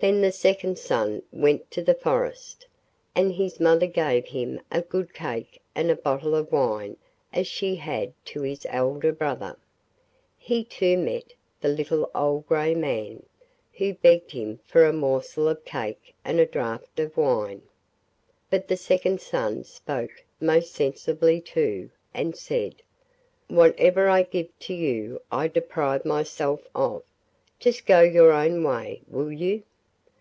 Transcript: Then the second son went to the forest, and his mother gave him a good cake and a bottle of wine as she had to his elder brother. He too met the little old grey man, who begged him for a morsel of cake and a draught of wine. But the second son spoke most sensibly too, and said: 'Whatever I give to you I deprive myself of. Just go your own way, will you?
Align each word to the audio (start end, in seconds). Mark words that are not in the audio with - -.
Then 0.00 0.20
the 0.20 0.30
second 0.30 0.78
son 0.78 1.22
went 1.32 1.72
to 1.72 1.82
the 1.82 1.92
forest, 1.92 2.68
and 3.16 3.32
his 3.32 3.58
mother 3.58 3.88
gave 3.88 4.26
him 4.26 4.60
a 4.70 4.80
good 4.80 5.12
cake 5.12 5.60
and 5.74 5.90
a 5.90 5.96
bottle 5.96 6.36
of 6.36 6.52
wine 6.52 6.96
as 7.32 7.48
she 7.48 7.74
had 7.74 8.12
to 8.26 8.42
his 8.42 8.64
elder 8.70 9.10
brother. 9.10 9.58
He 10.38 10.62
too 10.62 10.96
met 10.98 11.32
the 11.60 11.66
little 11.68 12.08
old 12.14 12.46
grey 12.46 12.76
man, 12.76 13.26
who 13.72 13.92
begged 13.92 14.30
him 14.30 14.60
for 14.64 14.84
a 14.84 14.92
morsel 14.92 15.48
of 15.48 15.64
cake 15.64 16.14
and 16.24 16.38
a 16.38 16.46
draught 16.46 17.00
of 17.00 17.16
wine. 17.16 17.62
But 18.50 18.68
the 18.68 18.76
second 18.76 19.20
son 19.20 19.64
spoke 19.64 20.22
most 20.40 20.72
sensibly 20.76 21.40
too, 21.40 21.90
and 22.14 22.36
said: 22.36 22.82
'Whatever 23.48 24.08
I 24.08 24.22
give 24.22 24.56
to 24.60 24.74
you 24.74 25.22
I 25.32 25.48
deprive 25.48 26.04
myself 26.04 26.60
of. 26.72 27.02
Just 27.58 27.84
go 27.84 28.00
your 28.02 28.30
own 28.30 28.62
way, 28.62 29.02
will 29.08 29.32
you? 29.32 29.64